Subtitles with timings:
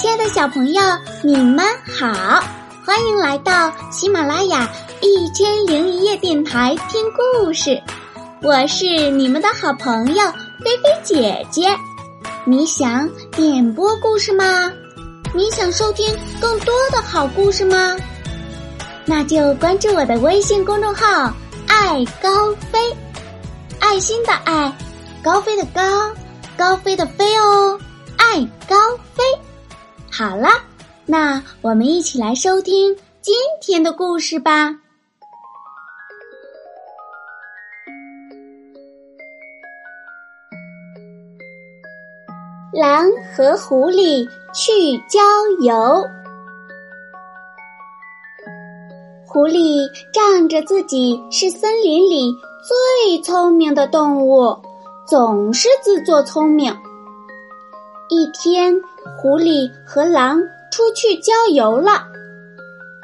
[0.00, 0.82] 亲爱的小朋友，
[1.22, 2.42] 你们好，
[2.86, 4.66] 欢迎来到喜马拉雅
[5.02, 7.78] 一千零一夜电台听故事。
[8.40, 10.24] 我是你们的好朋友
[10.64, 11.68] 菲菲姐姐。
[12.46, 14.72] 你想点播故事吗？
[15.34, 17.94] 你想收听更多的好故事吗？
[19.04, 21.30] 那就关注我的微信公众号
[21.68, 22.78] “爱高飞”，
[23.80, 24.74] 爱心的爱，
[25.22, 26.10] 高飞的高，
[26.56, 27.78] 高飞的飞哦，
[28.16, 29.09] 爱高飞。
[30.20, 30.48] 好了，
[31.06, 34.76] 那我们一起来收听今天的故事吧。
[42.74, 45.22] 狼和狐狸去郊
[45.62, 46.04] 游，
[49.26, 49.80] 狐狸
[50.12, 52.30] 仗着自己是森林里
[52.62, 54.54] 最聪明的动物，
[55.06, 56.70] 总是自作聪明。
[58.10, 58.78] 一天。
[59.18, 60.40] 狐狸和狼
[60.70, 62.06] 出去郊游了，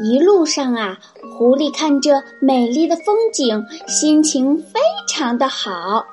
[0.00, 0.96] 一路上啊，
[1.36, 6.06] 狐狸看着美丽的风景，心情非常的好。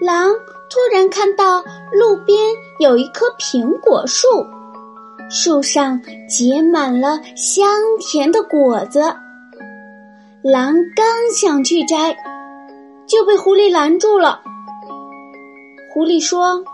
[0.00, 0.30] 狼
[0.70, 1.62] 突然看到
[1.92, 2.38] 路边
[2.80, 4.26] 有一棵苹果树，
[5.30, 7.68] 树上结满了香
[8.00, 9.00] 甜的果子。
[10.42, 12.16] 狼刚想去摘，
[13.06, 14.40] 就被狐狸拦住了。
[15.92, 16.64] 狐狸说。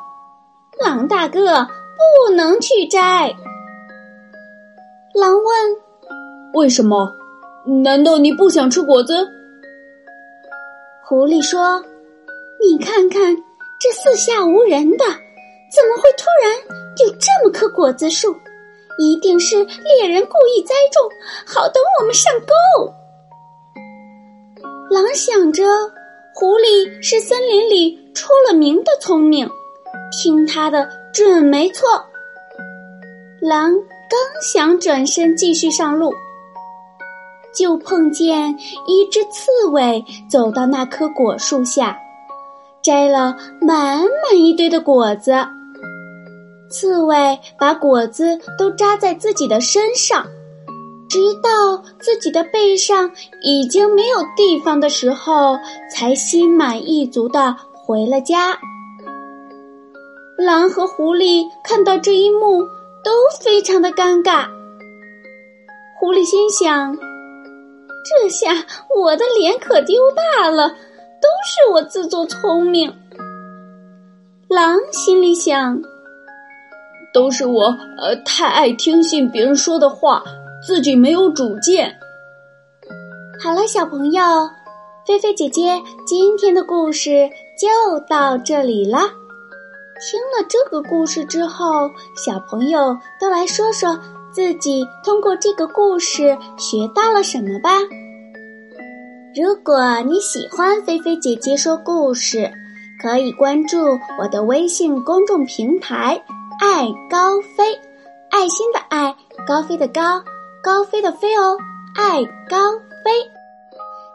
[0.82, 1.66] 狼大哥
[1.96, 3.32] 不能去摘。
[5.14, 5.76] 狼问
[6.54, 7.14] ：“为什么？
[7.84, 9.26] 难道你不想吃果子？”
[11.06, 11.80] 狐狸说
[12.60, 13.36] ：“你看看，
[13.80, 15.04] 这四下无人的，
[15.70, 16.52] 怎么会突然
[17.06, 18.34] 有这么棵果子树？
[18.98, 21.02] 一定是猎人故意栽种，
[21.46, 22.92] 好等我们上钩。”
[24.90, 25.64] 狼想着，
[26.34, 29.48] 狐狸是森林里出了名的聪明。
[30.10, 31.88] 听他的准没错。
[33.40, 36.12] 狼刚想转身继续上路，
[37.54, 41.98] 就碰见一只刺猬走到那棵果树下，
[42.82, 45.34] 摘了满满一堆的果子。
[46.70, 50.24] 刺猬把果子都扎在自己的身上，
[51.08, 53.10] 直到自己的背上
[53.42, 55.58] 已经没有地方的时候，
[55.94, 58.56] 才心满意足的回了家。
[60.44, 62.64] 狼和狐狸看到这一幕，
[63.04, 64.46] 都非常的尴尬。
[66.00, 66.96] 狐狸心想
[68.04, 68.50] ：“这下
[68.96, 72.92] 我的脸可丢大了，都是我自作聪明。”
[74.50, 75.80] 狼心里想
[77.14, 77.66] ：“都是我，
[77.98, 80.24] 呃，太爱听信别人说的话，
[80.66, 81.94] 自己没有主见。”
[83.40, 84.50] 好了，小朋友，
[85.06, 89.21] 菲菲姐姐今天的故事就到这里了。
[90.02, 93.96] 听了这个故事之后，小朋友都来说说
[94.32, 97.70] 自己通过这个故事学到了什么吧。
[99.34, 102.50] 如果你喜欢菲菲姐姐说故事，
[103.00, 103.78] 可以关注
[104.18, 106.20] 我的微信公众平台
[106.60, 107.80] “爱高飞”，
[108.30, 109.14] 爱心的爱，
[109.46, 110.22] 高飞的高，
[110.62, 111.56] 高飞的飞哦，
[111.94, 112.72] 爱高
[113.04, 113.31] 飞。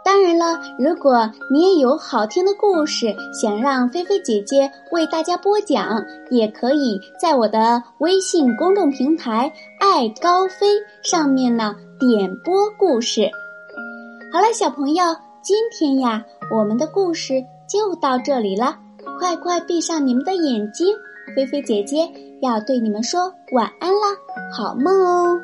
[0.07, 6.01] 当然了，如果你也有好听的故事想让菲菲姐姐为大家播讲，
[6.31, 9.51] 也可以在我的微信公众平台
[9.81, 10.65] “爱高飞”
[11.03, 13.29] 上面呢点播故事。
[14.31, 15.03] 好了，小朋友，
[15.41, 16.23] 今天呀，
[16.57, 18.77] 我们的故事就到这里了，
[19.19, 20.87] 快快闭上你们的眼睛，
[21.35, 22.09] 菲菲姐姐
[22.41, 24.15] 要对你们说晚安啦，
[24.57, 25.37] 好梦哦。